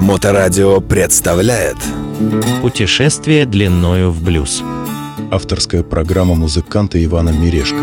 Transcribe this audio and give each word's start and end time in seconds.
Моторадио 0.00 0.80
представляет 0.80 1.76
Путешествие 2.62 3.46
длиною 3.46 4.10
в 4.10 4.20
блюз 4.22 4.62
Авторская 5.30 5.84
программа 5.84 6.34
музыканта 6.34 7.02
Ивана 7.04 7.28
Мирешко 7.28 7.76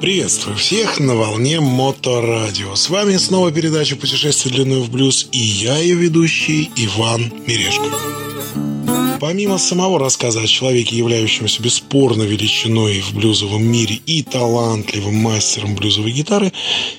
Приветствую 0.00 0.56
всех 0.56 1.00
на 1.00 1.14
волне 1.14 1.60
Моторадио. 1.60 2.74
С 2.74 2.88
вами 2.88 3.18
снова 3.18 3.52
передача 3.52 3.94
«Путешествие 3.94 4.54
длиною 4.54 4.84
в 4.84 4.90
блюз» 4.90 5.28
и 5.32 5.38
я, 5.38 5.76
ее 5.76 5.96
ведущий 5.96 6.70
Иван 6.76 7.30
Мирешко. 7.46 7.84
Помимо 9.20 9.58
самого 9.58 9.98
рассказа 9.98 10.42
о 10.42 10.46
человеке, 10.46 10.96
являющемся 10.96 11.60
бесспорно 11.60 12.22
величиной 12.22 13.00
в 13.00 13.14
блюзовом 13.14 13.64
мире 13.64 13.98
и 14.06 14.22
талантливым 14.22 15.16
мастером 15.16 15.74
блюзовой 15.74 16.12
гитары, 16.12 16.52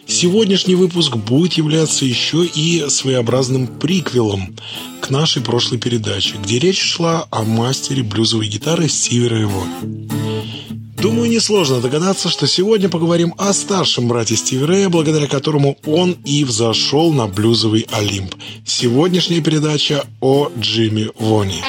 сегодняшний 0.06 0.76
выпуск 0.76 1.16
будет 1.16 1.54
являться 1.54 2.04
еще 2.04 2.46
и 2.46 2.86
своеобразным 2.90 3.68
приквелом 3.68 4.54
к 5.02 5.10
нашей 5.10 5.42
прошлой 5.42 5.78
передаче, 5.78 6.36
где 6.44 6.60
речь 6.60 6.82
шла 6.82 7.26
о 7.32 7.44
мастере 7.44 8.04
блюзовой 8.04 8.48
гитары 8.48 8.90
Стиве 8.90 9.30
Рейво. 9.30 9.64
Думаю, 11.02 11.30
несложно 11.30 11.80
догадаться, 11.80 12.28
что 12.28 12.46
сегодня 12.46 12.90
поговорим 12.90 13.34
о 13.38 13.54
старшем 13.54 14.10
брате 14.10 14.36
Стиви 14.36 14.66
Рэя, 14.66 14.90
благодаря 14.90 15.28
которому 15.28 15.78
он 15.86 16.18
и 16.26 16.44
взошел 16.44 17.14
на 17.14 17.28
блюзовый 17.28 17.88
Олимп. 17.92 18.36
Сегодняшняя 18.66 19.40
передача 19.40 20.06
о 20.20 20.50
Джимми 20.60 21.10
Вони. 21.18 21.62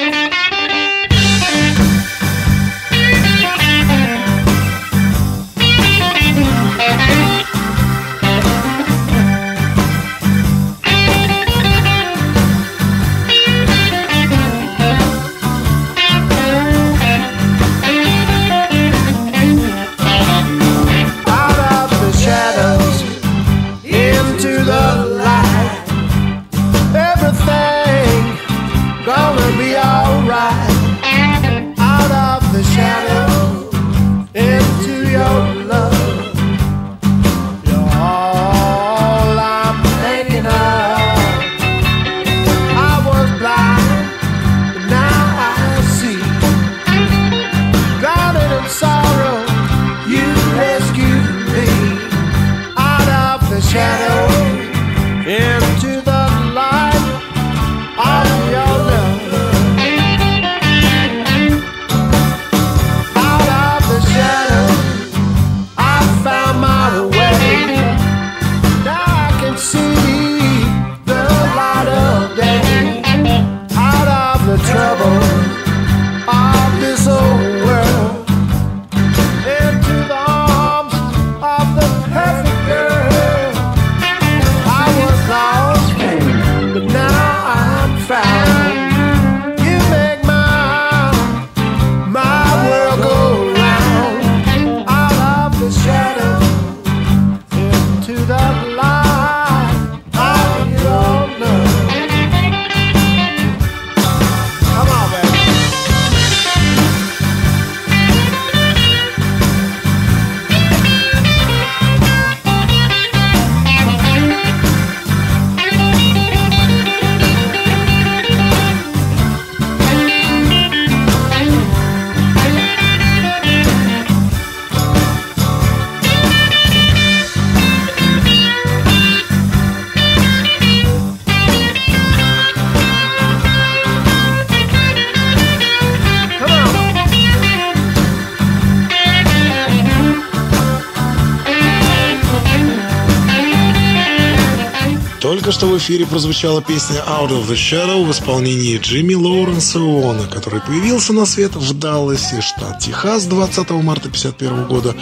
Только 145.41 145.53
что 145.53 145.69
в 145.69 145.79
эфире 145.79 146.05
прозвучала 146.05 146.61
песня 146.61 146.97
Out 146.97 147.31
of 147.31 147.49
the 147.49 147.55
Shadow 147.55 148.05
в 148.05 148.11
исполнении 148.11 148.77
Джимми 148.77 149.15
Лоуренса 149.15 149.81
Уона, 149.81 150.29
который 150.29 150.61
появился 150.61 151.15
на 151.15 151.25
свет 151.25 151.57
в 151.57 151.73
Далласе, 151.73 152.43
штат 152.43 152.81
Техас 152.81 153.25
20 153.25 153.71
марта 153.71 154.09
1951 154.09 154.65
года 154.67 154.95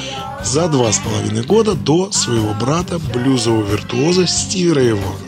за 0.44 0.68
два 0.68 0.92
с 0.92 0.98
половиной 0.98 1.42
года 1.42 1.74
до 1.74 2.12
своего 2.12 2.54
брата, 2.54 3.00
блюзового 3.00 3.68
виртуоза 3.68 4.28
Стиви 4.28 4.72
Рейвона. 4.72 5.18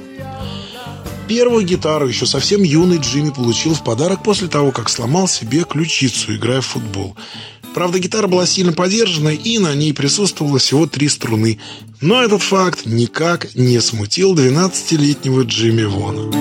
Первую 1.27 1.65
гитару 1.66 2.06
еще 2.06 2.25
совсем 2.25 2.62
юный 2.62 2.98
Джимми 2.98 3.31
получил 3.31 3.75
в 3.75 3.82
подарок 3.82 4.22
после 4.22 4.47
того, 4.47 4.71
как 4.71 4.88
сломал 4.88 5.27
себе 5.27 5.65
ключицу, 5.65 6.37
играя 6.37 6.60
в 6.60 6.66
футбол. 6.66 7.16
Правда, 7.75 7.99
гитара 7.99 8.27
была 8.27 8.47
сильно 8.47 8.73
подержана, 8.73 9.29
и 9.29 9.59
на 9.59 9.75
ней 9.75 9.95
присутствовало 9.95 10.59
всего 10.59 10.87
три 10.87 11.09
струны. 11.09 11.59
Но 12.01 12.23
этот 12.23 12.43
факт 12.43 12.87
никак 12.87 13.55
не 13.55 13.81
смутил 13.81 14.35
12-летнего 14.35 15.43
Джимми 15.43 15.85
Вона. 15.85 16.33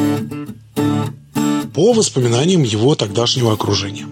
По 1.74 1.94
воспоминаниям 1.94 2.64
его 2.64 2.96
тогдашнего 2.96 3.54
окружения. 3.54 4.08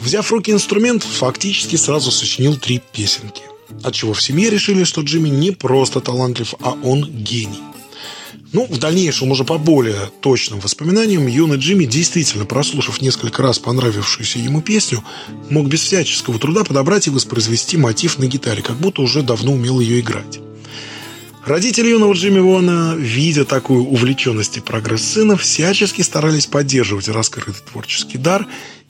Взяв 0.00 0.26
в 0.26 0.32
руки 0.32 0.50
инструмент, 0.50 1.04
фактически 1.04 1.76
сразу 1.76 2.10
сочинил 2.10 2.56
три 2.56 2.82
песенки. 2.92 3.42
Отчего 3.84 4.12
в 4.14 4.22
семье 4.22 4.50
решили, 4.50 4.84
что 4.84 5.02
Джимми 5.02 5.28
не 5.28 5.50
просто 5.50 6.00
талантлив, 6.00 6.54
а 6.60 6.76
он 6.82 7.04
гений. 7.04 7.60
Ну, 8.52 8.66
в 8.66 8.78
дальнейшем, 8.78 9.30
уже 9.30 9.44
по 9.44 9.56
более 9.56 10.10
точным 10.20 10.60
воспоминаниям, 10.60 11.26
юный 11.26 11.56
Джимми, 11.56 11.86
действительно 11.86 12.44
прослушав 12.44 13.00
несколько 13.00 13.42
раз 13.42 13.58
понравившуюся 13.58 14.38
ему 14.38 14.60
песню, 14.60 15.02
мог 15.48 15.68
без 15.68 15.80
всяческого 15.80 16.38
труда 16.38 16.62
подобрать 16.62 17.06
и 17.06 17.10
воспроизвести 17.10 17.78
мотив 17.78 18.18
на 18.18 18.26
гитаре, 18.26 18.62
как 18.62 18.76
будто 18.76 19.00
уже 19.00 19.22
давно 19.22 19.52
умел 19.52 19.80
ее 19.80 20.00
играть. 20.00 20.40
Родители 21.46 21.88
юного 21.88 22.12
Джимми 22.12 22.40
Вона, 22.40 22.94
видя 22.94 23.46
такую 23.46 23.84
увлеченность 23.84 24.58
и 24.58 24.60
прогресс 24.60 25.02
сына, 25.02 25.36
всячески 25.38 26.02
старались 26.02 26.46
поддерживать 26.46 27.08
раскрытый 27.08 27.54
творческий 27.72 28.18
дар 28.18 28.46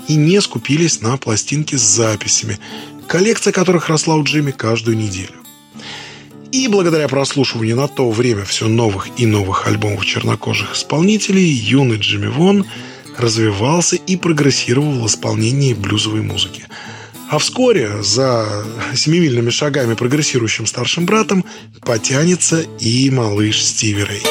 и 0.08 0.16
не 0.16 0.40
скупились 0.40 1.00
на 1.00 1.16
пластинки 1.16 1.76
с 1.76 1.82
записями, 1.82 2.58
коллекция 3.06 3.52
которых 3.52 3.88
росла 3.88 4.16
у 4.16 4.24
Джимми 4.24 4.50
каждую 4.50 4.98
неделю. 4.98 5.41
И 6.52 6.68
благодаря 6.68 7.08
прослушиванию 7.08 7.76
на 7.76 7.88
то 7.88 8.10
время 8.10 8.44
все 8.44 8.68
новых 8.68 9.08
и 9.16 9.24
новых 9.24 9.66
альбомов 9.66 10.04
чернокожих 10.04 10.74
исполнителей, 10.74 11.48
юный 11.48 11.96
Джимми 11.96 12.26
Вон 12.26 12.66
развивался 13.16 13.96
и 13.96 14.16
прогрессировал 14.16 15.00
в 15.00 15.06
исполнении 15.06 15.72
блюзовой 15.72 16.20
музыки. 16.20 16.66
А 17.30 17.38
вскоре 17.38 18.02
за 18.02 18.66
семимильными 18.94 19.48
шагами 19.48 19.94
прогрессирующим 19.94 20.66
старшим 20.66 21.06
братом 21.06 21.42
потянется 21.80 22.60
и 22.78 23.08
малыш 23.10 23.64
Стиви 23.64 24.04
Рэй. 24.04 24.22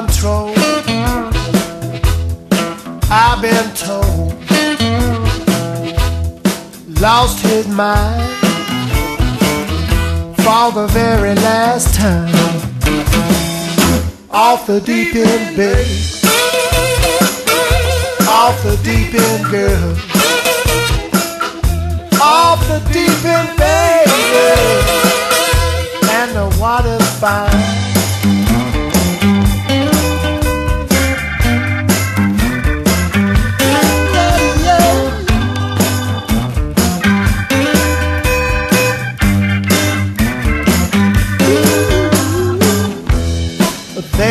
Control, 0.00 0.54
I've 3.10 3.42
been 3.42 3.68
told. 3.74 4.32
Lost 6.98 7.44
his 7.44 7.68
mind 7.68 8.22
for 10.44 10.64
the 10.78 10.86
very 10.92 11.34
last 11.34 11.94
time 11.94 12.32
off 14.30 14.66
the 14.66 14.80
deep 14.80 15.14
end, 15.14 15.56
babe. 15.58 15.86
Off 18.38 18.56
the 18.62 18.76
deep 18.82 19.12
end, 19.12 19.44
girl. 19.50 19.92
Off 22.18 22.60
the 22.68 22.80
deep 22.96 23.24
end, 23.36 23.50
baby. 23.58 24.48
And 26.16 26.30
the 26.34 26.58
water's 26.58 27.08
fine. 27.20 27.91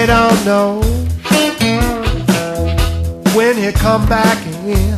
They 0.01 0.07
don't 0.07 0.45
know 0.45 0.81
when 3.35 3.55
he 3.55 3.71
come 3.71 4.03
back 4.07 4.39
in. 4.65 4.97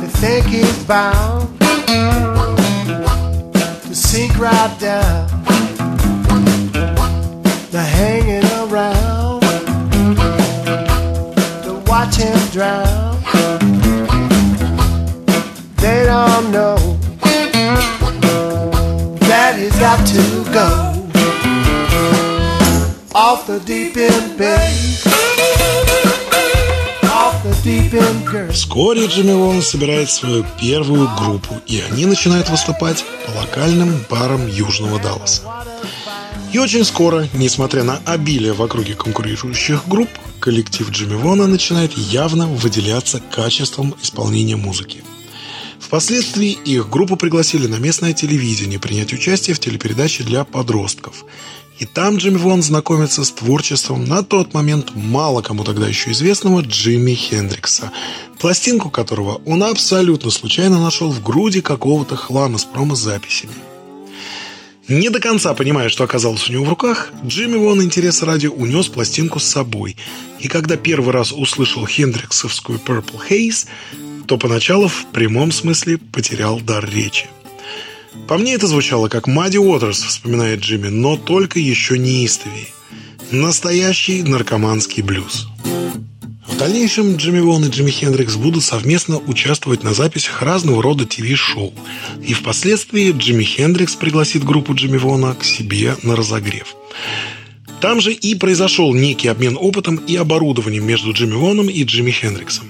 They 0.00 0.08
think 0.18 0.46
he's 0.46 0.84
bound 0.84 1.60
to 3.86 3.94
sink 3.94 4.36
right 4.36 4.76
down. 4.80 5.28
They're 7.70 7.84
hanging 7.84 8.44
around 8.64 9.42
to 11.62 11.80
watch 11.86 12.16
him 12.16 12.38
drown. 12.50 13.22
They 15.76 16.04
don't 16.04 16.50
know 16.50 16.98
that 19.28 19.56
he's 19.56 19.78
got 19.78 20.04
to 20.08 20.52
go 20.52 20.89
off 23.20 23.46
the 23.46 23.60
deep 23.66 23.96
end. 23.96 24.40
Off. 27.02 27.36
Вскоре 28.52 29.06
Джимми 29.06 29.32
Вон 29.32 29.60
собирает 29.60 30.10
свою 30.10 30.46
первую 30.58 31.08
группу, 31.18 31.60
и 31.66 31.80
они 31.80 32.06
начинают 32.06 32.48
выступать 32.48 33.04
по 33.26 33.38
локальным 33.38 34.04
барам 34.08 34.46
Южного 34.46 34.98
Далласа. 34.98 35.42
И 36.52 36.58
очень 36.58 36.84
скоро, 36.84 37.28
несмотря 37.34 37.82
на 37.82 37.98
обилие 38.06 38.54
в 38.54 38.62
округе 38.62 38.94
конкурирующих 38.94 39.86
групп, 39.86 40.08
коллектив 40.38 40.90
Джимми 40.90 41.16
Вона 41.16 41.46
начинает 41.46 41.92
явно 41.98 42.46
выделяться 42.46 43.20
качеством 43.20 43.94
исполнения 44.02 44.56
музыки. 44.56 45.04
Впоследствии 45.78 46.52
их 46.52 46.88
группу 46.88 47.16
пригласили 47.16 47.66
на 47.66 47.76
местное 47.76 48.12
телевидение 48.12 48.78
принять 48.78 49.12
участие 49.12 49.56
в 49.56 49.58
телепередаче 49.58 50.22
для 50.22 50.44
подростков. 50.44 51.24
И 51.80 51.86
там 51.86 52.18
Джимми 52.18 52.36
Вон 52.36 52.62
знакомится 52.62 53.24
с 53.24 53.30
творчеством 53.30 54.04
на 54.04 54.22
тот 54.22 54.52
момент 54.52 54.94
мало 54.94 55.40
кому 55.40 55.64
тогда 55.64 55.88
еще 55.88 56.10
известного 56.10 56.60
Джимми 56.60 57.14
Хендрикса, 57.14 57.90
пластинку 58.38 58.90
которого 58.90 59.40
он 59.46 59.62
абсолютно 59.62 60.30
случайно 60.30 60.78
нашел 60.78 61.10
в 61.10 61.22
груди 61.22 61.62
какого-то 61.62 62.16
хлама 62.16 62.58
с 62.58 62.64
промо-записями. 62.64 63.54
Не 64.88 65.08
до 65.08 65.20
конца 65.20 65.54
понимая, 65.54 65.88
что 65.88 66.04
оказалось 66.04 66.50
у 66.50 66.52
него 66.52 66.66
в 66.66 66.68
руках, 66.68 67.12
Джимми 67.24 67.56
Вон 67.56 67.82
интерес 67.82 68.22
ради 68.22 68.48
унес 68.48 68.88
пластинку 68.88 69.38
с 69.38 69.44
собой. 69.44 69.96
И 70.38 70.48
когда 70.48 70.76
первый 70.76 71.12
раз 71.12 71.32
услышал 71.32 71.86
хендриксовскую 71.86 72.78
Purple 72.78 73.20
Haze, 73.30 73.66
то 74.26 74.36
поначалу 74.36 74.88
в 74.88 75.06
прямом 75.12 75.50
смысле 75.50 75.96
потерял 75.96 76.60
дар 76.60 76.86
речи. 76.86 77.28
По 78.28 78.38
мне 78.38 78.54
это 78.54 78.66
звучало 78.66 79.08
как 79.08 79.26
Мадди 79.26 79.58
Уотерс, 79.58 80.02
вспоминает 80.02 80.60
Джимми, 80.60 80.88
но 80.88 81.16
только 81.16 81.58
еще 81.58 81.98
неистовее. 81.98 82.68
Настоящий 83.30 84.22
наркоманский 84.22 85.02
блюз. 85.02 85.48
В 86.46 86.56
дальнейшем 86.58 87.16
Джимми 87.16 87.40
Вон 87.40 87.64
и 87.64 87.68
Джимми 87.68 87.90
Хендрикс 87.90 88.36
будут 88.36 88.64
совместно 88.64 89.18
участвовать 89.18 89.82
на 89.82 89.94
записях 89.94 90.42
разного 90.42 90.82
рода 90.82 91.06
ТВ-шоу. 91.06 91.72
И 92.26 92.34
впоследствии 92.34 93.12
Джимми 93.12 93.44
Хендрикс 93.44 93.94
пригласит 93.94 94.44
группу 94.44 94.74
Джимми 94.74 94.98
Вона 94.98 95.34
к 95.34 95.44
себе 95.44 95.96
на 96.02 96.16
разогрев. 96.16 96.74
Там 97.80 98.00
же 98.00 98.12
и 98.12 98.34
произошел 98.34 98.92
некий 98.92 99.28
обмен 99.28 99.56
опытом 99.58 99.96
и 99.96 100.16
оборудованием 100.16 100.86
между 100.86 101.12
Джимми 101.12 101.34
Воном 101.34 101.70
и 101.70 101.82
Джимми 101.84 102.10
Хендриксом. 102.10 102.66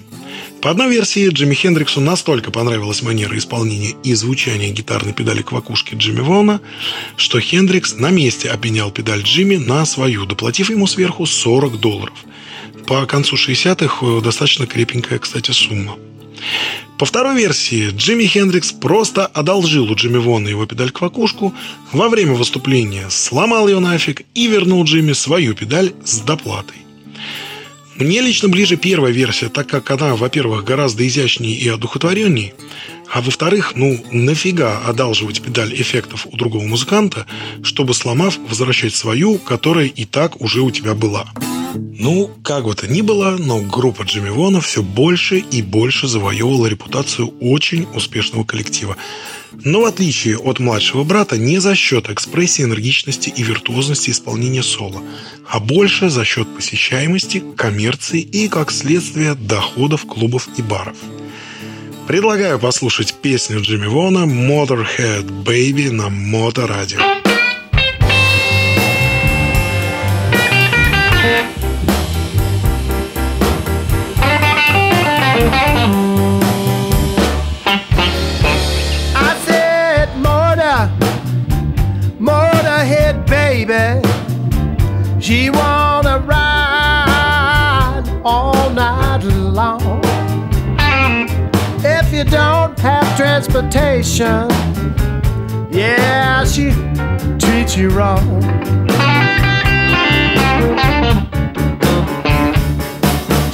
По 0.60 0.70
одной 0.70 0.90
версии, 0.90 1.28
Джимми 1.28 1.54
Хендриксу 1.54 2.00
настолько 2.00 2.50
понравилась 2.50 3.02
манера 3.02 3.36
исполнения 3.38 3.94
и 4.04 4.14
звучания 4.14 4.70
гитарной 4.70 5.14
педали 5.14 5.42
квакушки 5.42 5.94
Джимми 5.94 6.20
Вона, 6.20 6.60
что 7.16 7.40
Хендрикс 7.40 7.94
на 7.94 8.10
месте 8.10 8.50
обменял 8.50 8.90
педаль 8.90 9.22
Джимми 9.22 9.56
на 9.56 9.86
свою, 9.86 10.26
доплатив 10.26 10.70
ему 10.70 10.86
сверху 10.86 11.24
40 11.24 11.80
долларов. 11.80 12.18
По 12.86 13.06
концу 13.06 13.36
60-х 13.36 14.06
э, 14.06 14.20
достаточно 14.20 14.66
крепенькая, 14.66 15.18
кстати, 15.18 15.50
сумма. 15.52 15.96
По 16.98 17.06
второй 17.06 17.36
версии, 17.36 17.90
Джимми 17.90 18.24
Хендрикс 18.24 18.72
просто 18.72 19.24
одолжил 19.24 19.90
у 19.90 19.94
Джимми 19.94 20.18
Вона 20.18 20.48
его 20.50 20.66
педаль-квакушку 20.66 21.54
во 21.92 22.08
время 22.10 22.34
выступления, 22.34 23.06
сломал 23.08 23.68
ее 23.68 23.78
нафиг 23.78 24.22
и 24.34 24.46
вернул 24.46 24.84
Джимми 24.84 25.14
свою 25.14 25.54
педаль 25.54 25.94
с 26.04 26.18
доплатой. 26.18 26.76
Мне 28.00 28.22
лично 28.22 28.48
ближе 28.48 28.78
первая 28.78 29.12
версия, 29.12 29.50
так 29.50 29.66
как 29.66 29.90
она, 29.90 30.16
во-первых, 30.16 30.64
гораздо 30.64 31.06
изящнее 31.06 31.54
и 31.54 31.68
одухотвореннее, 31.68 32.54
а 33.12 33.20
во-вторых, 33.22 33.72
ну, 33.74 34.02
нафига 34.12 34.78
одалживать 34.86 35.42
педаль 35.42 35.74
эффектов 35.74 36.26
у 36.30 36.36
другого 36.36 36.64
музыканта, 36.64 37.26
чтобы, 37.62 37.92
сломав, 37.92 38.38
возвращать 38.48 38.94
свою, 38.94 39.38
которая 39.38 39.86
и 39.86 40.04
так 40.04 40.40
уже 40.40 40.60
у 40.60 40.70
тебя 40.70 40.94
была. 40.94 41.26
Ну, 41.74 42.30
как 42.42 42.64
бы 42.64 42.74
то 42.74 42.86
ни 42.86 43.00
было, 43.00 43.36
но 43.38 43.60
группа 43.60 44.02
Джимми 44.02 44.30
Вона 44.30 44.60
все 44.60 44.82
больше 44.82 45.38
и 45.38 45.60
больше 45.60 46.06
завоевывала 46.06 46.66
репутацию 46.66 47.34
очень 47.40 47.86
успешного 47.94 48.44
коллектива. 48.44 48.96
Но 49.64 49.80
в 49.80 49.84
отличие 49.84 50.38
от 50.38 50.60
младшего 50.60 51.04
брата, 51.04 51.36
не 51.36 51.58
за 51.58 51.74
счет 51.74 52.08
экспрессии, 52.10 52.62
энергичности 52.62 53.28
и 53.28 53.42
виртуозности 53.42 54.10
исполнения 54.10 54.62
соло, 54.62 55.02
а 55.48 55.60
больше 55.60 56.10
за 56.10 56.24
счет 56.24 56.48
посещаемости, 56.54 57.42
коммерции 57.56 58.20
и, 58.20 58.48
как 58.48 58.70
следствие, 58.70 59.34
доходов 59.34 60.06
клубов 60.06 60.48
и 60.56 60.62
баров. 60.62 60.96
Предлагаю 62.10 62.58
послушать 62.58 63.14
песню 63.14 63.60
Джимми 63.60 63.86
Вона 63.86 64.24
«Motorhead 64.24 65.44
Baby» 65.44 65.92
на 65.92 66.08
Моторадио. 66.08 66.98
baby. 66.98 67.39
You 92.20 92.26
don't 92.26 92.78
have 92.80 93.16
transportation, 93.16 94.50
yeah, 95.70 96.44
she 96.44 96.70
treats 97.38 97.78
you 97.78 97.88
wrong. 97.88 98.42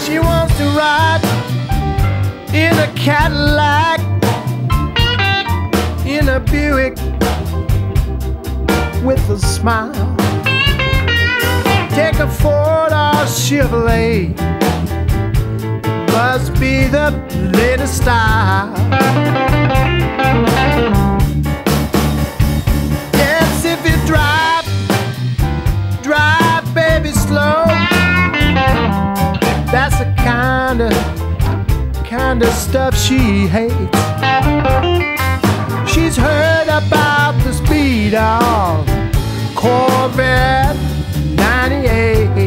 She 0.00 0.18
wants 0.18 0.56
to 0.58 0.64
ride 0.74 1.20
in 2.52 2.76
a 2.76 2.92
Cadillac, 2.96 4.00
in 6.04 6.28
a 6.28 6.40
Buick 6.40 6.96
with 9.04 9.30
a 9.30 9.38
smile. 9.38 10.16
Take 11.90 12.18
a 12.18 12.28
Ford 12.28 12.90
or 12.90 13.26
Chevrolet. 13.26 14.34
Must 16.16 16.54
be 16.58 16.86
the 16.86 17.10
latest 17.52 17.98
style. 17.98 18.72
Yes, 23.12 23.64
if 23.66 23.80
you 23.84 23.96
drive, 24.06 24.64
drive, 26.02 26.64
baby, 26.74 27.10
slow. 27.12 27.64
That's 29.70 29.98
the 29.98 30.10
kind 30.16 30.80
of 30.80 30.94
kind 32.06 32.42
of 32.42 32.48
stuff 32.54 32.96
she 32.96 33.46
hates. 33.46 33.74
She's 35.92 36.16
heard 36.16 36.68
about 36.68 37.34
the 37.44 37.52
speed 37.52 38.14
of 38.14 38.86
Corvette 39.54 40.76
98. 41.36 42.45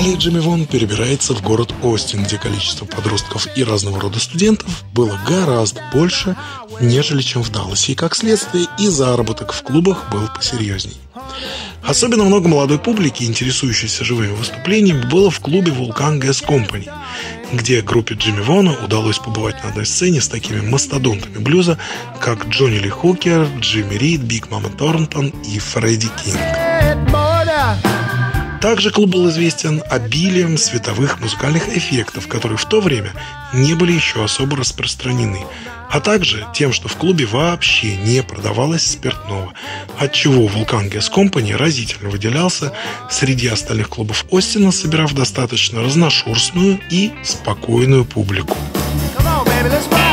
Далее 0.00 0.16
Джимми 0.16 0.38
Вон 0.38 0.64
перебирается 0.64 1.34
в 1.34 1.42
город 1.42 1.74
Остин, 1.82 2.24
где 2.24 2.38
количество 2.38 2.86
подростков 2.86 3.46
и 3.54 3.62
разного 3.62 4.00
рода 4.00 4.18
студентов 4.18 4.82
было 4.94 5.20
гораздо 5.28 5.82
больше, 5.92 6.36
нежели 6.80 7.20
чем 7.20 7.42
в 7.42 7.50
Далласе, 7.50 7.92
и 7.92 7.94
как 7.94 8.16
следствие 8.16 8.64
и 8.78 8.86
заработок 8.86 9.52
в 9.52 9.62
клубах 9.62 10.10
был 10.10 10.26
посерьезней. 10.34 10.96
Особенно 11.82 12.24
много 12.24 12.48
молодой 12.48 12.78
публики, 12.78 13.24
интересующейся 13.24 14.02
живыми 14.02 14.32
выступлениями, 14.32 15.02
было 15.02 15.30
в 15.30 15.38
клубе 15.40 15.70
Vulcan 15.70 16.18
Gas 16.18 16.42
Company, 16.48 16.90
где 17.52 17.82
группе 17.82 18.14
Джимми 18.14 18.40
Вона 18.40 18.72
удалось 18.82 19.18
побывать 19.18 19.62
на 19.62 19.68
одной 19.68 19.84
сцене 19.84 20.22
с 20.22 20.28
такими 20.28 20.62
мастодонтами 20.62 21.36
блюза, 21.36 21.76
как 22.20 22.48
Джонни 22.48 22.78
Ли 22.78 22.88
Хукер, 22.88 23.46
Джимми 23.58 23.96
Рид, 23.96 24.22
Биг 24.22 24.50
Мама 24.50 24.70
Торнтон 24.70 25.28
и 25.44 25.58
Фредди 25.58 26.08
Кинг. 26.24 26.79
Также 28.60 28.90
клуб 28.90 29.10
был 29.10 29.30
известен 29.30 29.82
обилием 29.88 30.58
световых 30.58 31.18
музыкальных 31.20 31.68
эффектов, 31.76 32.28
которые 32.28 32.58
в 32.58 32.66
то 32.66 32.82
время 32.82 33.14
не 33.54 33.74
были 33.74 33.92
еще 33.92 34.22
особо 34.22 34.58
распространены, 34.58 35.40
а 35.90 36.00
также 36.00 36.46
тем, 36.52 36.72
что 36.72 36.86
в 36.88 36.96
клубе 36.96 37.24
вообще 37.24 37.96
не 37.96 38.22
продавалось 38.22 38.86
спиртного, 38.86 39.54
отчего 39.98 40.46
Vulcan 40.46 40.90
Gas 40.90 41.10
Company 41.10 41.56
разительно 41.56 42.10
выделялся 42.10 42.72
среди 43.10 43.48
остальных 43.48 43.88
клубов 43.88 44.26
Остина, 44.30 44.72
собирав 44.72 45.14
достаточно 45.14 45.82
разношерстную 45.82 46.80
и 46.90 47.12
спокойную 47.24 48.04
публику. 48.04 48.56
Come 49.16 49.26
on, 49.26 49.46
baby, 49.46 49.70
let's 49.70 50.09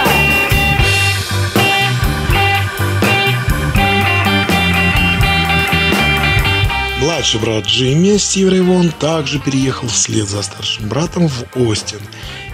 Младший 7.27 7.41
брат 7.41 7.65
Джимми, 7.65 8.15
Стив 8.15 8.49
Рейвон, 8.49 8.89
также 8.89 9.39
переехал 9.39 9.89
вслед 9.89 10.29
за 10.29 10.41
старшим 10.43 10.87
братом 10.87 11.27
в 11.27 11.43
Остин. 11.55 11.99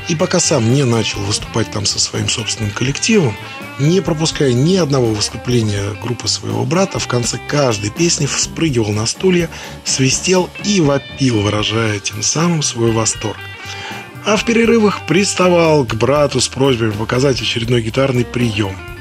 И 0.09 0.15
пока 0.15 0.39
сам 0.39 0.73
не 0.73 0.83
начал 0.83 1.19
выступать 1.19 1.69
там 1.69 1.85
со 1.85 1.99
своим 1.99 2.27
собственным 2.27 2.71
коллективом, 2.71 3.37
не 3.77 4.01
пропуская 4.01 4.51
ни 4.51 4.75
одного 4.77 5.13
выступления 5.13 5.93
группы 6.01 6.27
своего 6.27 6.65
брата, 6.65 6.97
в 6.97 7.07
конце 7.07 7.37
каждой 7.47 7.91
песни 7.91 8.25
вспрыгивал 8.25 8.93
на 8.93 9.05
стулья, 9.05 9.47
свистел 9.85 10.49
и 10.63 10.81
вопил, 10.81 11.41
выражая 11.41 11.99
тем 11.99 12.23
самым 12.23 12.63
свой 12.63 12.91
восторг. 12.91 13.37
А 14.25 14.37
в 14.37 14.43
перерывах 14.43 15.05
приставал 15.05 15.85
к 15.85 15.93
брату 15.93 16.41
с 16.41 16.47
просьбой 16.47 16.91
показать 16.93 17.39
очередной 17.39 17.83
гитарный 17.83 18.25
прием– 18.25 18.75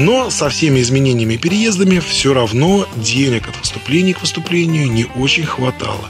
но 0.00 0.30
со 0.30 0.48
всеми 0.48 0.80
изменениями 0.80 1.34
и 1.34 1.38
переездами 1.38 1.98
все 1.98 2.32
равно 2.32 2.88
денег 2.96 3.48
от 3.48 3.58
выступлений 3.58 4.14
к 4.14 4.22
выступлению 4.22 4.90
не 4.90 5.04
очень 5.14 5.44
хватало. 5.44 6.08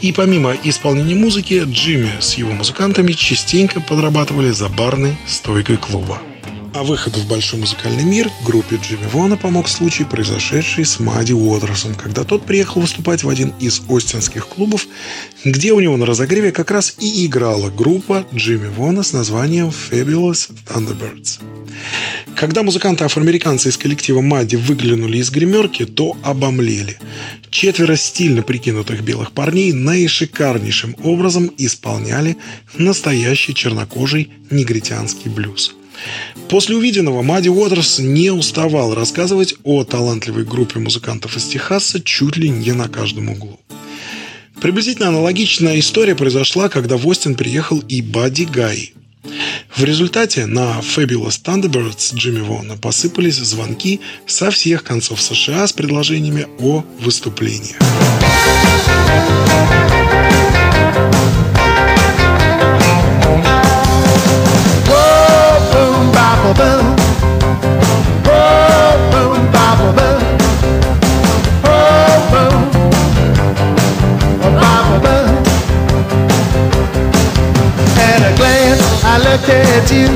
И 0.00 0.12
помимо 0.12 0.52
исполнения 0.64 1.14
музыки, 1.14 1.62
Джимми 1.64 2.10
с 2.20 2.34
его 2.34 2.50
музыкантами 2.50 3.12
частенько 3.12 3.80
подрабатывали 3.80 4.50
за 4.50 4.68
барной 4.68 5.16
стойкой 5.26 5.76
клуба. 5.76 6.20
А 6.74 6.82
выходу 6.82 7.20
в 7.20 7.28
большой 7.28 7.60
музыкальный 7.60 8.02
мир 8.02 8.28
группе 8.44 8.80
Джимми 8.82 9.06
Вона 9.12 9.36
помог 9.36 9.68
случай, 9.68 10.02
произошедший 10.02 10.84
с 10.84 10.98
Мадди 10.98 11.32
Уотерсом, 11.32 11.94
когда 11.94 12.24
тот 12.24 12.44
приехал 12.44 12.80
выступать 12.80 13.22
в 13.22 13.28
один 13.28 13.54
из 13.60 13.80
остинских 13.88 14.48
клубов, 14.48 14.88
где 15.44 15.72
у 15.72 15.78
него 15.78 15.96
на 15.96 16.04
разогреве 16.04 16.50
как 16.50 16.72
раз 16.72 16.96
и 16.98 17.26
играла 17.26 17.70
группа 17.70 18.26
Джимми 18.34 18.66
Вона 18.66 19.04
с 19.04 19.12
названием 19.12 19.68
Fabulous 19.68 20.50
Thunderbirds. 20.66 21.38
Когда 22.34 22.64
музыканты-афроамериканцы 22.64 23.68
из 23.68 23.76
коллектива 23.76 24.20
Мадди 24.20 24.56
выглянули 24.56 25.18
из 25.18 25.30
гримерки, 25.30 25.86
то 25.86 26.16
обомлели. 26.24 26.98
Четверо 27.50 27.94
стильно 27.94 28.42
прикинутых 28.42 29.04
белых 29.04 29.30
парней 29.30 29.72
наишикарнейшим 29.72 30.96
образом 31.04 31.52
исполняли 31.56 32.36
настоящий 32.76 33.54
чернокожий 33.54 34.32
негритянский 34.50 35.30
блюз. 35.30 35.76
После 36.48 36.76
увиденного 36.76 37.22
Мадди 37.22 37.48
Уотерс 37.48 37.98
не 37.98 38.30
уставал 38.30 38.94
рассказывать 38.94 39.54
о 39.64 39.84
талантливой 39.84 40.44
группе 40.44 40.78
музыкантов 40.78 41.36
из 41.36 41.44
Техаса 41.44 42.00
чуть 42.00 42.36
ли 42.36 42.48
не 42.48 42.72
на 42.72 42.88
каждом 42.88 43.30
углу. 43.30 43.60
Приблизительно 44.60 45.08
аналогичная 45.08 45.78
история 45.78 46.14
произошла, 46.14 46.68
когда 46.68 46.96
в 46.96 47.06
Остин 47.06 47.34
приехал 47.34 47.80
и 47.80 48.00
Бадди 48.00 48.44
Гай. 48.44 48.94
В 49.74 49.82
результате 49.82 50.46
на 50.46 50.80
Fabulous 50.80 51.42
Thunderbirds 51.42 52.14
Джимми 52.14 52.40
Вона 52.40 52.76
посыпались 52.76 53.36
звонки 53.36 54.00
со 54.26 54.50
всех 54.50 54.84
концов 54.84 55.20
США 55.20 55.66
с 55.66 55.72
предложениями 55.72 56.46
о 56.58 56.84
выступлениях. 57.00 57.76
Bop, 66.14 66.56
boom. 66.56 66.84
Whoa, 68.26 68.94
boom, 69.12 69.38
bop, 69.54 69.78
boom. 69.96 70.20
Boom, 71.64 72.20
boom. 72.32 72.58
At 78.08 78.20
a 78.30 78.32
glance, 78.36 78.82
I 79.04 79.14
looked 79.26 79.48
at 79.48 79.90
you, 79.90 80.08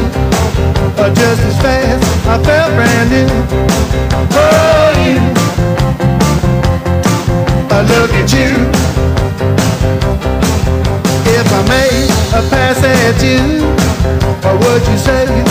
but 0.97 1.11
just 1.15 1.43
as 1.51 1.57
fast, 1.63 2.03
I 2.27 2.37
felt 2.47 2.71
brand 2.77 3.11
new. 3.11 3.29
Oh, 4.33 4.91
you. 5.05 5.19
I 7.77 7.79
look 7.93 8.13
at 8.21 8.31
you. 8.39 8.51
If 11.39 11.47
I 11.53 11.63
made 11.69 12.11
a 12.39 12.43
pass 12.51 12.83
at 12.83 13.23
you, 13.23 13.43
or 14.49 14.55
would 14.63 14.83
you 14.89 14.99
say 14.99 15.48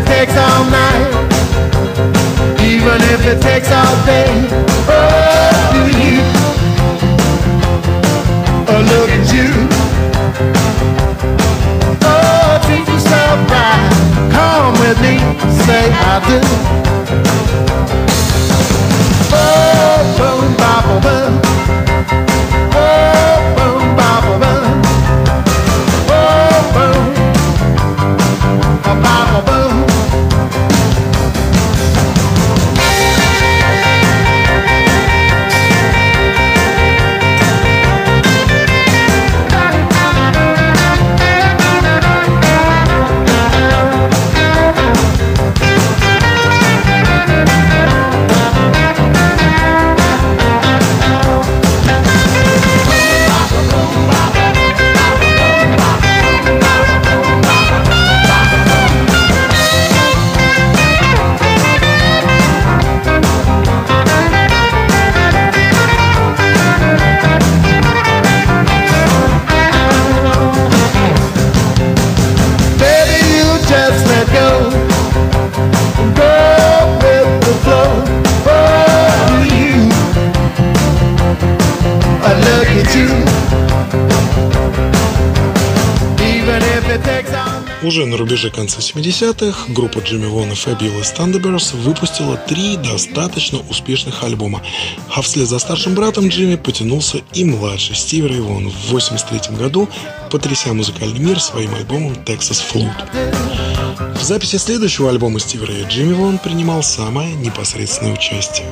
it 0.00 0.06
takes 0.06 0.36
all 0.36 0.64
night, 0.64 1.29
even 2.80 3.00
if 3.12 3.26
it 3.26 3.42
takes 3.42 3.70
all 3.70 4.06
day. 4.06 4.30
Oh, 4.88 5.70
do 5.74 5.82
you? 6.00 6.16
Oh, 8.70 8.80
look 8.92 9.10
at 9.10 9.26
you. 9.34 9.50
Oh, 12.02 12.60
treat 12.64 12.86
yourself 12.88 13.38
right. 13.50 13.90
Come 14.32 14.72
with 14.80 14.98
me, 15.02 15.18
say 15.64 15.90
I 15.92 16.24
do. 16.26 16.79
Уже 87.90 88.06
на 88.06 88.16
рубеже 88.16 88.50
конца 88.50 88.78
70-х 88.78 89.72
группа 89.72 89.98
Джимми 89.98 90.26
Вон 90.26 90.52
и 90.52 90.54
Fabulous 90.54 91.12
Thunderbirds 91.12 91.76
выпустила 91.76 92.36
три 92.36 92.76
достаточно 92.76 93.58
успешных 93.68 94.22
альбома, 94.22 94.62
а 95.12 95.20
вслед 95.22 95.48
за 95.48 95.58
старшим 95.58 95.96
братом 95.96 96.28
Джимми 96.28 96.54
потянулся 96.54 97.20
и 97.32 97.44
младший 97.44 97.96
Стив 97.96 98.26
Рэй 98.26 98.38
Вон 98.38 98.70
в 98.70 98.92
83 98.92 99.56
году, 99.56 99.88
потряся 100.30 100.72
музыкальный 100.72 101.18
мир 101.18 101.40
своим 101.40 101.74
альбомом 101.74 102.12
Texas 102.12 102.62
Flute. 102.62 104.14
В 104.14 104.22
записи 104.22 104.54
следующего 104.54 105.10
альбома 105.10 105.40
Стива 105.40 105.66
Рэя 105.66 105.88
Джимми 105.88 106.12
Вон 106.12 106.38
принимал 106.38 106.84
самое 106.84 107.34
непосредственное 107.34 108.12
участие. 108.12 108.68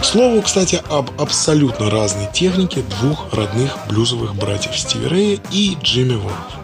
К 0.00 0.04
слову, 0.06 0.40
кстати, 0.40 0.80
об 0.88 1.10
абсолютно 1.20 1.90
разной 1.90 2.28
технике 2.32 2.82
двух 2.98 3.34
родных 3.34 3.76
блюзовых 3.90 4.34
братьев 4.34 4.74
Стиви 4.74 5.06
Рэя 5.06 5.38
и 5.50 5.76
Джимми 5.82 6.14
Вона. 6.14 6.62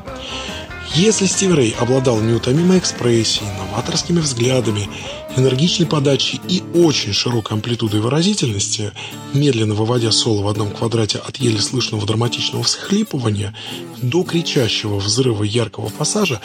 Если 0.94 1.26
Стив 1.26 1.54
Рэй 1.54 1.76
обладал 1.78 2.20
неутомимой 2.20 2.78
экспрессией, 2.78 3.46
новаторскими 3.58 4.20
взглядами, 4.20 4.88
энергичной 5.36 5.86
подачей 5.86 6.40
и 6.48 6.62
очень 6.74 7.12
широкой 7.12 7.56
амплитудой 7.56 8.00
выразительности, 8.00 8.92
медленно 9.32 9.74
выводя 9.74 10.10
соло 10.10 10.42
в 10.42 10.48
одном 10.48 10.70
квадрате 10.70 11.18
от 11.18 11.36
еле 11.36 11.60
слышного 11.60 12.06
драматичного 12.06 12.64
всхлипывания 12.64 13.54
до 14.02 14.24
кричащего 14.24 14.98
взрыва 14.98 15.44
яркого 15.44 15.88
пассажа, 15.90 16.40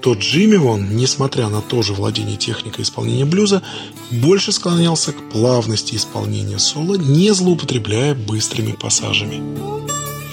то 0.00 0.14
Джимми 0.14 0.56
Вон, 0.56 0.96
несмотря 0.96 1.48
на 1.48 1.60
то 1.60 1.82
же 1.82 1.92
владение 1.92 2.36
техникой 2.36 2.84
исполнения 2.84 3.24
блюза, 3.24 3.62
больше 4.10 4.52
склонялся 4.52 5.12
к 5.12 5.30
плавности 5.30 5.96
исполнения 5.96 6.58
соло, 6.58 6.94
не 6.94 7.32
злоупотребляя 7.32 8.14
быстрыми 8.14 8.72
пассажами. 8.72 9.77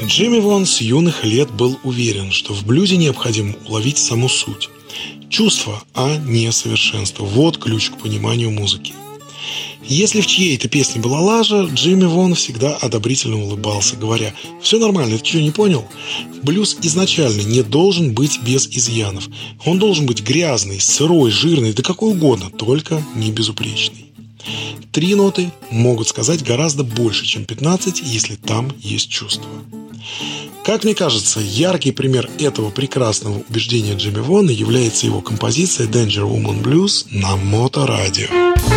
Джимми 0.08 0.38
Вон 0.38 0.68
с 0.68 0.82
юных 0.82 1.24
лет 1.24 1.50
был 1.52 1.80
уверен, 1.84 2.32
что 2.32 2.54
в 2.54 2.63
блюзе 2.63 2.96
необходимо 2.96 3.56
уловить 3.68 3.98
саму 3.98 4.30
суть. 4.30 4.70
Чувство, 5.30 5.84
а 5.96 6.18
не 6.18 6.52
совершенство. 6.52 7.26
Вот 7.26 7.58
ключ 7.58 7.89
к 7.89 7.98
пониманию 7.98 8.52
музыки. 8.52 8.94
Если 9.84 10.22
в 10.22 10.28
чьей-то 10.28 10.70
песне 10.70 11.02
была 11.02 11.22
лажа, 11.22 11.68
Джимми 11.74 12.06
Вон 12.06 12.36
всегда 12.36 12.76
одобрительно 12.76 13.41
улыбался, 13.44 13.96
говоря 13.96 14.34
«Все 14.62 14.78
нормально, 14.78 15.18
ты 15.18 15.26
что, 15.26 15.41
не 15.41 15.52
понял?» 15.52 15.86
Блюз 16.44 16.78
изначально 16.84 17.41
не 17.41 17.63
должен 17.63 18.13
быть 18.13 18.39
без 18.44 18.68
изъянов. 18.68 19.28
Он 19.65 19.80
должен 19.80 20.06
быть 20.06 20.22
грязный, 20.22 20.80
сырой, 20.80 21.32
жирный, 21.32 21.74
да 21.74 21.82
какой 21.82 22.12
угодно, 22.12 22.52
только 22.52 23.04
не 23.15 23.32
безупречный. 23.32 24.06
Три 24.91 25.15
ноты 25.15 25.51
могут 25.71 26.08
сказать 26.08 26.43
гораздо 26.43 26.84
больше, 26.84 27.25
чем 27.25 27.45
15, 27.45 28.01
если 28.03 28.36
там 28.36 28.71
есть 28.79 29.10
чувство. 29.10 29.49
Как 30.63 30.84
мне 30.84 30.95
кажется, 30.95 31.39
яркий 31.39 31.91
пример 31.91 32.29
этого 32.39 32.71
прекрасного 32.71 33.43
убеждения 33.49 33.95
Джимми 33.95 34.19
Вона 34.19 34.51
является 34.51 35.05
его 35.05 35.21
композиция 35.21 35.88
Danger 35.88 36.29
Woman 36.29 36.63
Blues 36.63 37.05
на 37.12 37.36
моторадио. 37.36 38.27
Dingy 38.29 38.74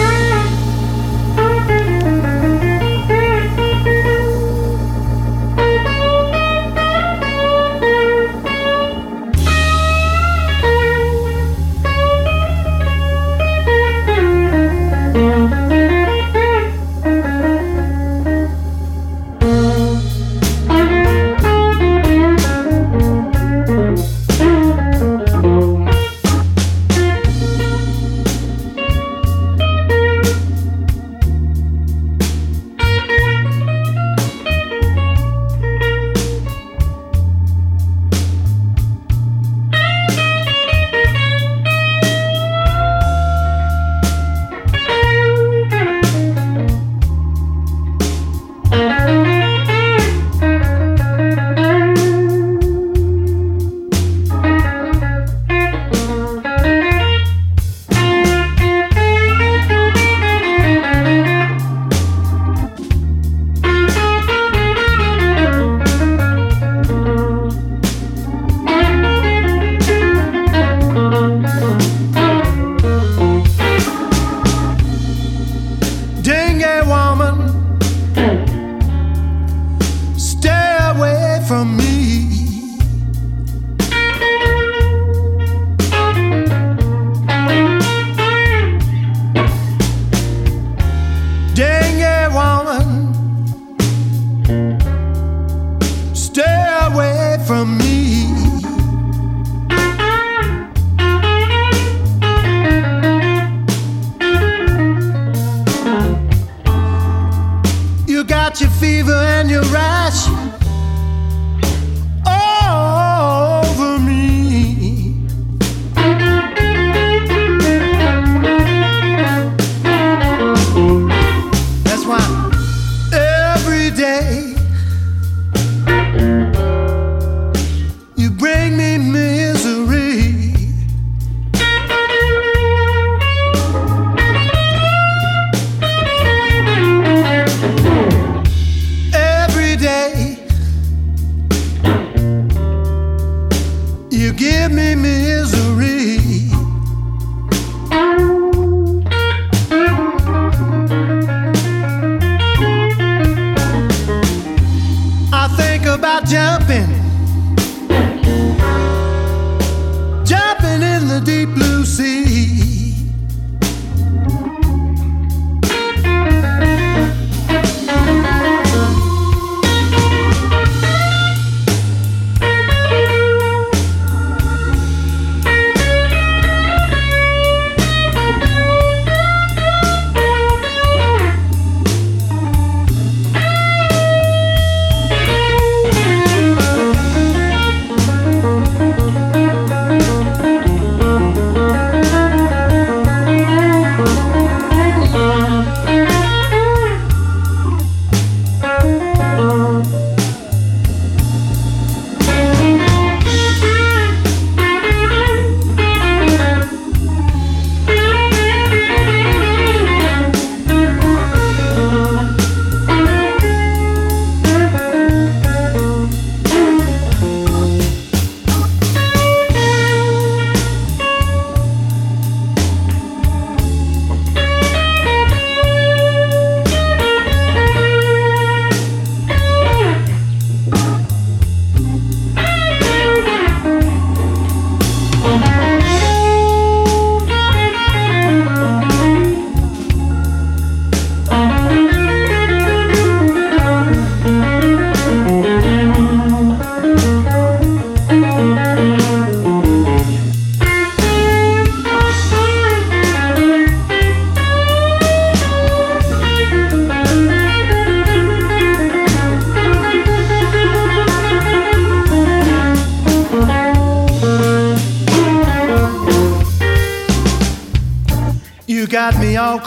every 123.68 123.90
day. 123.90 124.57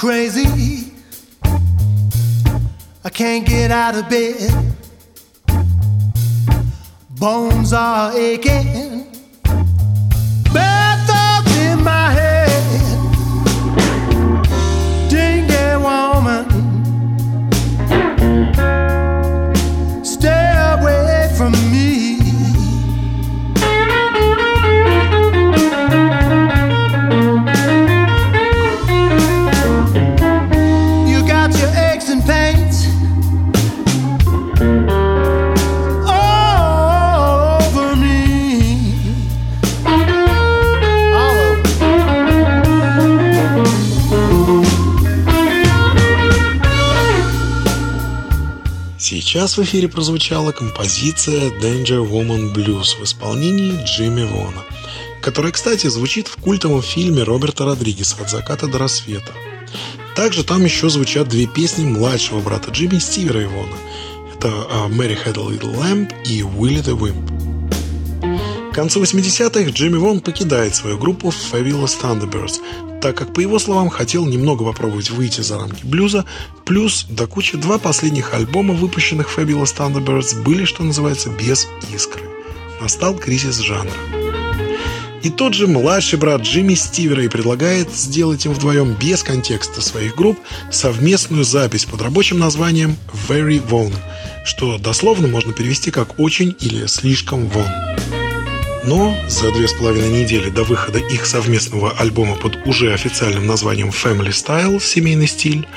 Crazy. 0.01 0.91
I 3.03 3.09
can't 3.11 3.45
get 3.45 3.69
out 3.69 3.93
of 3.93 4.09
bed. 4.09 4.49
Bones 7.19 7.71
are 7.71 8.11
aching. 8.17 8.70
Сейчас 49.41 49.57
в 49.57 49.63
эфире 49.63 49.87
прозвучала 49.87 50.51
композиция 50.51 51.49
Danger 51.49 52.07
Woman 52.07 52.53
Blues 52.53 52.99
в 52.99 53.03
исполнении 53.03 53.83
Джимми 53.85 54.21
Вона, 54.21 54.61
которая, 55.19 55.51
кстати, 55.51 55.87
звучит 55.87 56.27
в 56.27 56.35
культовом 56.35 56.83
фильме 56.83 57.23
Роберта 57.23 57.65
Родригеса 57.65 58.17
«От 58.21 58.29
заката 58.29 58.67
до 58.67 58.77
рассвета». 58.77 59.31
Также 60.15 60.43
там 60.43 60.63
еще 60.63 60.91
звучат 60.91 61.27
две 61.27 61.47
песни 61.47 61.85
младшего 61.85 62.39
брата 62.39 62.69
Джимми 62.69 62.99
Стивера 62.99 63.43
Ивона. 63.43 63.75
Это 64.35 64.49
а, 64.69 64.87
«Mary 64.89 65.17
Had 65.17 65.39
a 65.39 65.55
Little 65.55 65.75
Lamb» 65.75 66.13
и 66.23 66.41
«Willie 66.41 66.83
the 66.83 66.95
Wimp». 66.95 68.71
К 68.71 68.75
концу 68.75 69.01
80-х 69.01 69.71
Джимми 69.71 69.97
Вон 69.97 70.19
покидает 70.19 70.75
свою 70.75 70.99
группу 70.99 71.29
Fabulous 71.29 71.99
Thunderbirds, 71.99 72.59
так 73.01 73.17
как, 73.17 73.33
по 73.33 73.39
его 73.39 73.57
словам, 73.59 73.89
хотел 73.89 74.25
немного 74.25 74.63
попробовать 74.63 75.09
выйти 75.09 75.41
за 75.41 75.57
рамки 75.57 75.83
блюза, 75.83 76.25
плюс 76.65 77.05
до 77.09 77.27
кучи 77.27 77.57
два 77.57 77.79
последних 77.79 78.33
альбома, 78.33 78.73
выпущенных 78.73 79.27
Fabulous 79.35 79.75
Thunderbirds, 79.75 80.41
были, 80.43 80.65
что 80.65 80.83
называется, 80.83 81.29
без 81.29 81.67
искры. 81.93 82.21
Настал 82.79 83.15
кризис 83.15 83.57
жанра. 83.57 83.91
И 85.23 85.29
тот 85.29 85.53
же 85.53 85.67
младший 85.67 86.17
брат 86.17 86.41
Джимми 86.41 86.73
Стивера 86.73 87.23
и 87.23 87.27
предлагает 87.27 87.91
сделать 87.93 88.45
им 88.45 88.53
вдвоем 88.53 88.93
без 88.93 89.21
контекста 89.21 89.81
своих 89.81 90.15
групп 90.15 90.39
совместную 90.71 91.43
запись 91.43 91.85
под 91.85 92.01
рабочим 92.01 92.39
названием 92.39 92.97
Very 93.27 93.63
Von, 93.63 93.93
что 94.45 94.77
дословно 94.79 95.27
можно 95.27 95.53
перевести 95.53 95.91
как 95.91 96.19
«очень» 96.19 96.55
или 96.59 96.87
«слишком 96.87 97.47
вон». 97.47 97.90
Но 98.83 99.15
за 99.27 99.51
две 99.51 99.67
с 99.67 99.73
половиной 99.73 100.23
недели 100.23 100.49
до 100.49 100.63
выхода 100.63 100.97
их 100.97 101.27
совместного 101.27 101.91
альбома 101.91 102.35
под 102.35 102.65
уже 102.65 102.93
официальным 102.93 103.45
названием 103.45 103.89
Family 103.89 104.29
Style 104.29 104.81
«Семейный 104.81 105.27
стиль» 105.27 105.67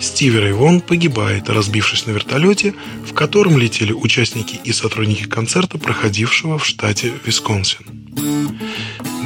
Стивер 0.00 0.48
Ивон 0.50 0.80
погибает, 0.80 1.50
разбившись 1.50 2.06
на 2.06 2.12
вертолете, 2.12 2.74
в 3.06 3.12
котором 3.12 3.58
летели 3.58 3.92
участники 3.92 4.58
и 4.64 4.72
сотрудники 4.72 5.24
концерта, 5.24 5.76
проходившего 5.76 6.58
в 6.58 6.64
штате 6.64 7.12
Висконсин. 7.26 7.84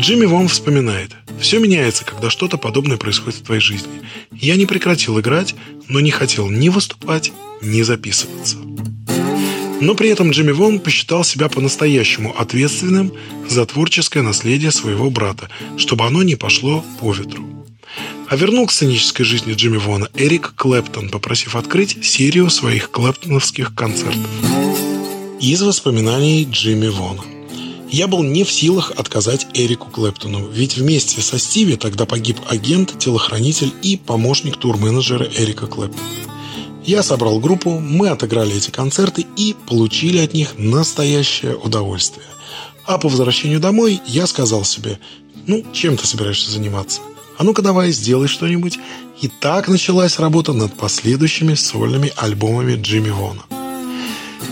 Джимми 0.01 0.27
Вон 0.27 0.49
вспоминает 0.49 1.13
«Все 1.41 1.61
меняется, 1.61 2.05
когда 2.05 2.31
что-то 2.31 2.57
подобное 2.57 2.97
происходит 2.97 3.39
в 3.39 3.45
твоей 3.45 3.61
жизни. 3.61 4.03
Я 4.33 4.57
не 4.57 4.67
прекратил 4.67 5.21
играть, 5.21 5.55
но 5.89 6.01
не 6.01 6.11
хотел 6.11 6.49
ни 6.51 6.69
выступать, 6.69 7.33
ни 7.63 7.83
записываться». 7.83 8.57
Но 9.81 9.95
при 9.95 10.11
этом 10.11 10.31
Джимми 10.31 10.53
Вон 10.53 10.81
посчитал 10.81 11.25
себя 11.25 11.49
по-настоящему 11.49 12.35
ответственным 12.37 13.13
за 13.49 13.65
творческое 13.65 14.23
наследие 14.23 14.73
своего 14.73 15.11
брата, 15.11 15.49
чтобы 15.77 16.05
оно 16.05 16.23
не 16.23 16.35
пошло 16.35 16.85
по 17.01 17.13
ветру. 17.13 17.45
А 18.29 18.37
вернул 18.37 18.67
к 18.67 18.73
сценической 18.73 19.25
жизни 19.25 19.55
Джимми 19.55 19.79
Вона 19.79 20.09
Эрик 20.15 20.53
Клэптон, 20.55 21.09
попросив 21.09 21.57
открыть 21.57 22.05
серию 22.05 22.51
своих 22.51 22.91
клэптоновских 22.91 23.75
концертов. 23.75 24.27
Из 25.41 25.63
воспоминаний 25.63 26.45
Джимми 26.51 26.89
Вона. 26.89 27.23
Я 27.91 28.07
был 28.07 28.23
не 28.23 28.45
в 28.45 28.53
силах 28.53 28.93
отказать 28.97 29.47
Эрику 29.55 29.89
Клэптону, 29.89 30.49
ведь 30.51 30.77
вместе 30.77 31.23
со 31.23 31.39
Стиви 31.39 31.77
тогда 31.77 32.05
погиб 32.05 32.37
агент, 32.47 32.99
телохранитель 32.99 33.73
и 33.83 33.97
помощник 33.97 34.59
турменеджера 34.59 35.25
Эрика 35.25 35.67
Клэптона. 35.67 36.28
Я 36.89 37.03
собрал 37.03 37.39
группу, 37.39 37.81
мы 37.81 38.09
отыграли 38.09 38.57
эти 38.57 38.71
концерты 38.71 39.27
и 39.37 39.55
получили 39.67 40.21
от 40.21 40.33
них 40.33 40.55
настоящее 40.57 41.55
удовольствие. 41.55 42.25
А 42.87 42.97
по 42.97 43.11
возвращению 43.11 43.61
домой 43.61 44.01
я 44.07 44.27
сказал 44.27 44.65
себе, 44.65 44.99
ну, 45.47 45.63
чем 45.75 45.99
ты 45.99 46.07
собираешься 46.07 46.51
заниматься? 46.51 47.03
А 47.37 47.45
ну-ка 47.45 47.61
давай, 47.61 47.93
сделай 47.93 48.27
что-нибудь. 48.27 48.79
И 49.21 49.29
так 49.29 49.69
началась 49.69 50.19
работа 50.19 50.55
над 50.55 50.79
последующими 50.79 51.53
сольными 51.53 52.11
альбомами 52.17 52.81
Джимми 52.81 53.11
Вона. 53.11 53.43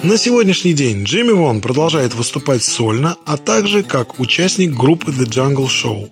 На 0.03 0.19
сегодняшний 0.19 0.75
день 0.75 1.05
Джимми 1.05 1.33
Вон 1.33 1.63
продолжает 1.63 2.15
выступать 2.15 2.63
сольно, 2.63 3.17
а 3.25 3.39
также 3.39 3.83
как 3.83 4.21
участник 4.21 4.75
группы 4.75 5.11
The 5.11 5.25
Jungle 5.25 5.69
Show, 5.69 6.11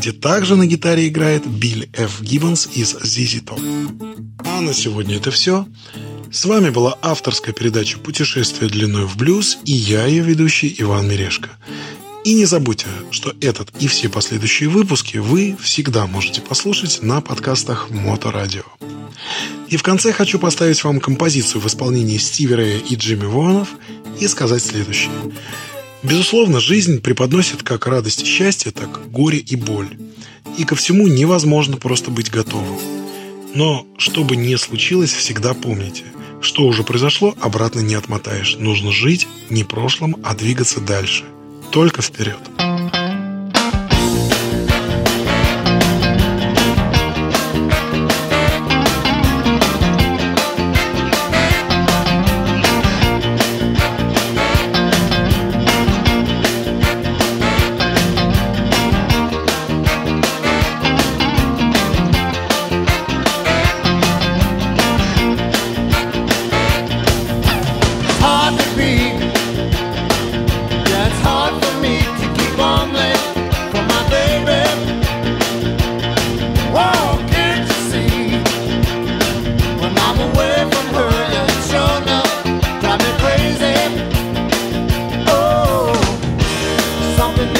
где 0.00 0.12
также 0.12 0.56
на 0.56 0.66
гитаре 0.66 1.08
играет 1.08 1.46
Билли 1.46 1.90
Ф. 1.92 2.22
Гиббонс 2.22 2.70
из 2.74 2.94
ZZ 2.94 3.44
Top. 3.44 3.60
А 4.46 4.62
на 4.62 4.72
сегодня 4.72 5.16
это 5.16 5.30
все. 5.30 5.66
С 6.32 6.46
вами 6.46 6.70
была 6.70 6.96
авторская 7.02 7.52
передача 7.52 7.98
«Путешествие 7.98 8.70
длиной 8.70 9.04
в 9.04 9.18
блюз» 9.18 9.58
и 9.66 9.72
я, 9.72 10.06
ее 10.06 10.22
ведущий 10.22 10.74
Иван 10.78 11.06
Мирешко. 11.06 11.50
И 12.24 12.32
не 12.32 12.46
забудьте, 12.46 12.86
что 13.10 13.34
этот 13.42 13.72
и 13.78 13.88
все 13.88 14.08
последующие 14.08 14.70
выпуски 14.70 15.18
вы 15.18 15.54
всегда 15.60 16.06
можете 16.06 16.40
послушать 16.40 17.02
на 17.02 17.20
подкастах 17.20 17.90
Моторадио. 17.90 18.64
И 19.68 19.76
в 19.76 19.82
конце 19.82 20.14
хочу 20.14 20.38
поставить 20.38 20.82
вам 20.82 21.00
композицию 21.00 21.60
в 21.60 21.66
исполнении 21.66 22.16
Стиви 22.16 22.54
Рэя 22.54 22.78
и 22.78 22.96
Джимми 22.96 23.26
Вонов 23.26 23.68
и 24.18 24.26
сказать 24.28 24.62
следующее. 24.62 25.12
Безусловно, 26.02 26.60
жизнь 26.60 27.00
преподносит 27.00 27.62
как 27.62 27.86
радость 27.86 28.22
и 28.22 28.26
счастье, 28.26 28.72
так 28.72 29.10
горе 29.10 29.38
и 29.38 29.54
боль. 29.54 29.98
И 30.56 30.64
ко 30.64 30.74
всему 30.74 31.06
невозможно 31.06 31.76
просто 31.76 32.10
быть 32.10 32.30
готовым. 32.30 32.78
Но, 33.54 33.86
что 33.98 34.24
бы 34.24 34.36
ни 34.36 34.54
случилось, 34.56 35.12
всегда 35.12 35.54
помните, 35.54 36.04
что 36.40 36.64
уже 36.64 36.84
произошло, 36.84 37.34
обратно 37.40 37.80
не 37.80 37.94
отмотаешь. 37.94 38.56
Нужно 38.58 38.92
жить 38.92 39.28
не 39.50 39.64
прошлым, 39.64 40.16
а 40.22 40.34
двигаться 40.34 40.80
дальше. 40.80 41.24
Только 41.70 42.00
вперед. 42.00 42.38
something 87.20 87.59